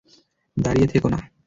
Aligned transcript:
দাঁড়িয়ে 0.57 0.87
থেকো 0.87 1.07
না! 1.09 1.19